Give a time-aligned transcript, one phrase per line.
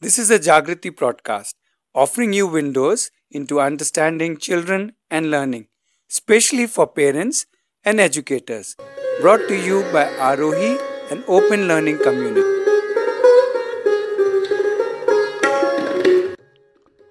[0.00, 1.56] This is a Jagriti broadcast
[1.92, 5.66] offering you windows into understanding children and learning,
[6.08, 7.46] especially for parents
[7.84, 8.76] and educators.
[9.20, 10.78] Brought to you by Arohi,
[11.10, 12.46] an open learning community.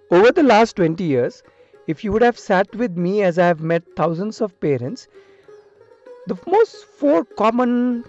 [0.10, 1.44] Over the last 20 years,
[1.88, 5.10] if you would have sat with me as I have met thousands of parents,
[6.28, 8.06] the most four common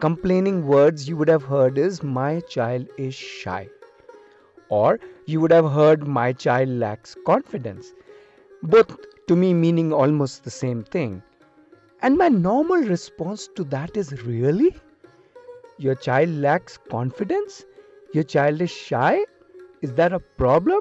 [0.00, 3.68] complaining words you would have heard is my child is shy
[4.76, 7.92] or you would have heard my child lacks confidence.
[8.62, 8.96] Both
[9.28, 11.22] to me meaning almost the same thing.
[12.02, 14.74] And my normal response to that is really?
[15.78, 17.64] Your child lacks confidence?
[18.12, 19.24] Your child is shy?
[19.82, 20.80] Is that a problem?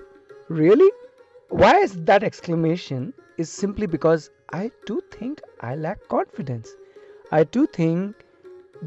[0.50, 0.92] Really?
[1.50, 6.74] Why is that exclamation is simply because i do think i lack confidence.
[7.32, 8.26] I do think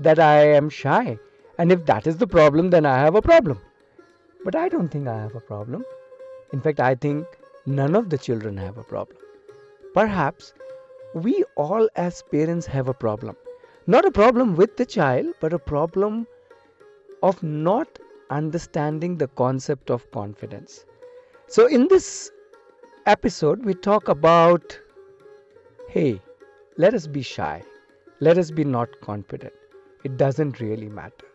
[0.06, 1.18] that I am shy.
[1.58, 3.60] And if that is the problem, then I have a problem.
[4.46, 5.84] But I don't think I have a problem.
[6.52, 7.26] In fact, I think
[7.66, 9.18] none of the children have a problem.
[9.92, 10.54] Perhaps
[11.14, 13.36] we all as parents have a problem.
[13.88, 16.28] Not a problem with the child, but a problem
[17.24, 17.98] of not
[18.30, 20.84] understanding the concept of confidence.
[21.48, 22.30] So, in this
[23.06, 24.78] episode, we talk about
[25.88, 26.20] hey,
[26.76, 27.62] let us be shy,
[28.20, 29.54] let us be not confident
[30.04, 31.26] it doesn't really matter.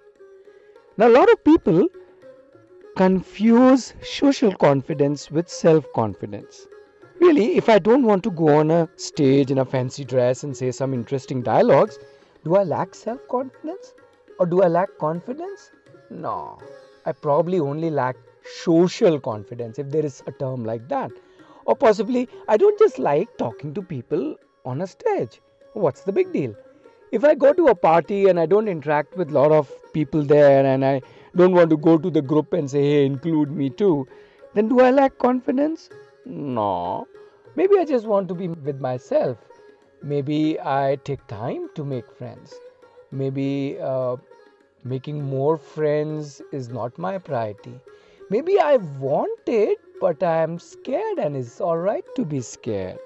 [0.96, 1.90] Now, a lot of people
[2.96, 6.68] confuse social confidence with self confidence.
[7.20, 10.56] Really, if I don't want to go on a stage in a fancy dress and
[10.56, 12.00] say some interesting dialogues,
[12.44, 13.94] do I lack self confidence?
[14.40, 15.72] Or do I lack confidence?
[16.10, 16.58] No.
[17.06, 21.12] I probably only lack social confidence, if there is a term like that.
[21.66, 25.42] Or possibly, I don't just like talking to people on a stage.
[25.74, 26.56] What's the big deal?
[27.12, 30.24] if I go to a party and I don't interact with a lot of people
[30.24, 31.02] there and I
[31.36, 34.08] don't want to go to the group and say, hey, include me too,
[34.54, 35.90] then do I lack confidence?
[36.26, 37.08] No.
[37.56, 39.38] Maybe I just want to be with myself.
[40.04, 42.54] Maybe I take time to make friends.
[43.12, 44.18] Maybe uh,
[44.84, 47.80] making more friends is not my priority.
[48.30, 53.00] Maybe I want it, but I am scared and it's alright to be scared.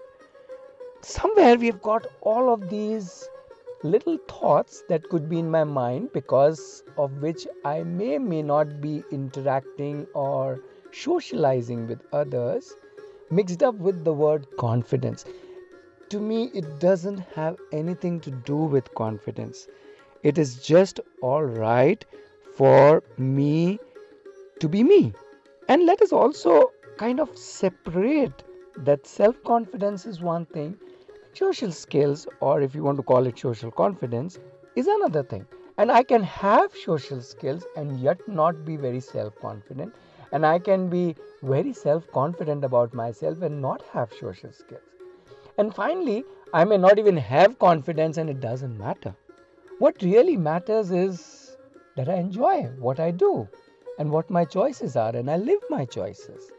[1.01, 3.27] Somewhere we've got all of these
[3.85, 8.81] little thoughts that could be in my mind because of which I may may not
[8.81, 10.59] be interacting or
[10.91, 12.73] socializing with others
[13.29, 15.25] mixed up with the word confidence.
[16.09, 19.67] To me it doesn't have anything to do with confidence.
[20.23, 22.03] It is just all right
[22.55, 23.79] for me
[24.59, 25.13] to be me.
[25.67, 28.43] And let us also kind of separate
[28.77, 30.77] that self confidence is one thing
[31.35, 34.39] Social skills, or if you want to call it social confidence,
[34.75, 35.45] is another thing.
[35.77, 39.93] And I can have social skills and yet not be very self confident.
[40.31, 44.81] And I can be very self confident about myself and not have social skills.
[45.57, 49.13] And finally, I may not even have confidence and it doesn't matter.
[49.79, 51.57] What really matters is
[51.97, 53.49] that I enjoy what I do
[53.99, 56.51] and what my choices are, and I live my choices.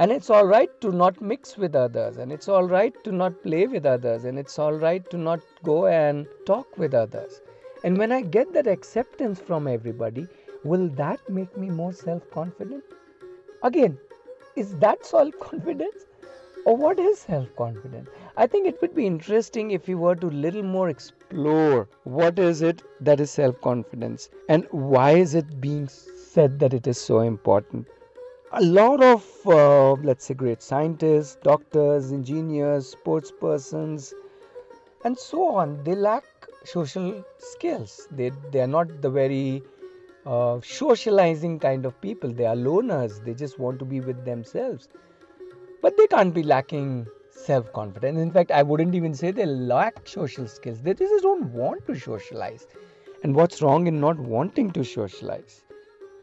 [0.00, 3.42] And it's all right to not mix with others, and it's all right to not
[3.42, 7.42] play with others, and it's all right to not go and talk with others.
[7.84, 10.26] And when I get that acceptance from everybody,
[10.64, 12.82] will that make me more self confident?
[13.62, 13.98] Again,
[14.56, 16.06] is that self confidence?
[16.64, 18.08] Or what is self confidence?
[18.38, 22.62] I think it would be interesting if we were to little more explore what is
[22.62, 27.20] it that is self confidence and why is it being said that it is so
[27.20, 27.86] important
[28.52, 34.12] a lot of uh, let's say great scientists doctors engineers sports persons
[35.04, 35.82] and so on.
[35.84, 36.24] They lack
[36.64, 38.08] social skills.
[38.10, 39.62] They they are not the very
[40.26, 42.32] uh, socializing kind of people.
[42.32, 43.24] They are loners.
[43.24, 44.88] They just want to be with themselves.
[45.82, 50.06] But they can't be lacking self confidence in fact i wouldn't even say they lack
[50.08, 50.82] social skills.
[50.82, 52.66] They just don't want to socialize.
[53.22, 55.62] And what's wrong in not wanting to socialize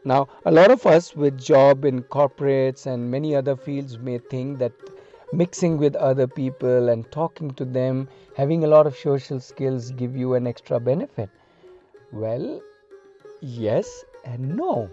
[0.04, 4.58] now, a lot of us with job in corporates and many other fields may think
[4.58, 4.72] that
[5.32, 10.16] mixing with other people and talking to them, having a lot of social skills give
[10.16, 11.28] you an extra benefit.
[12.12, 12.62] Well,
[13.40, 14.88] yes and no.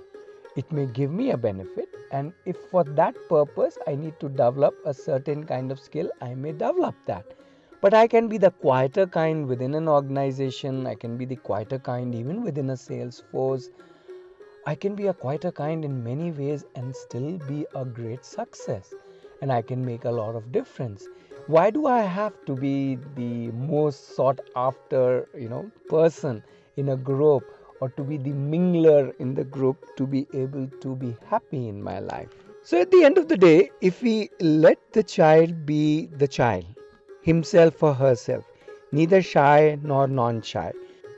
[0.56, 4.76] It may give me a benefit, and if for that purpose I need to develop
[4.86, 7.26] a certain kind of skill, I may develop that.
[7.82, 11.78] But I can be the quieter kind within an organization, I can be the quieter
[11.78, 13.70] kind even within a sales force
[14.68, 18.26] I can be a quite a kind in many ways and still be a great
[18.26, 18.94] success
[19.42, 21.08] and I can make a lot of difference.
[21.48, 26.44] Why do I have to be the most sought after, you know, person
[26.78, 27.44] in a group
[27.80, 31.84] or to be the mingler in the group to be able to be happy in
[31.84, 32.30] my life.
[32.64, 36.66] So, at the end of the day, if we let the child be the child,
[37.22, 38.44] himself or herself,
[38.92, 40.72] neither shy nor non shy,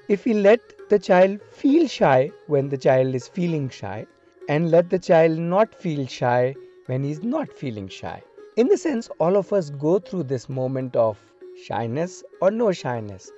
[0.10, 4.06] if we let the child feel shy when the child is feeling shy,
[4.48, 6.56] and let the child not feel shy
[6.86, 8.24] when he's not feeling shy.
[8.56, 11.20] In the sense, all of us go through this moment of
[11.66, 13.32] shyness or no shyness.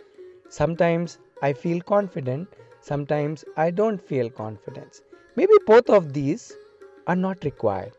[0.50, 2.48] Sometimes I feel confident,
[2.82, 5.02] sometimes I don't feel confidence.
[5.36, 6.56] Maybe both of these
[7.08, 7.94] are not required.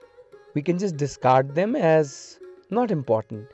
[0.54, 2.38] We can just discard them as
[2.70, 3.48] not important.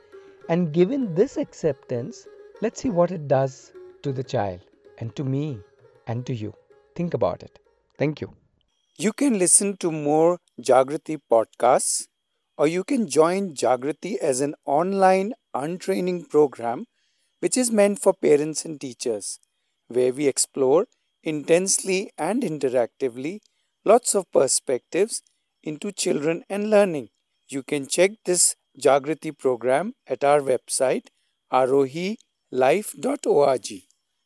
[0.47, 2.27] And given this acceptance,
[2.61, 3.73] let's see what it does
[4.03, 4.61] to the child
[4.99, 5.59] and to me
[6.07, 6.53] and to you.
[6.95, 7.59] Think about it.
[7.97, 8.33] Thank you.
[8.97, 12.07] You can listen to more Jagriti podcasts
[12.57, 16.85] or you can join Jagriti as an online untraining program
[17.39, 19.39] which is meant for parents and teachers
[19.87, 20.87] where we explore
[21.23, 23.39] intensely and interactively
[23.85, 25.21] lots of perspectives
[25.63, 27.09] into children and learning.
[27.47, 31.07] You can check this Jagriti program at our website
[31.51, 33.67] arohilife.org.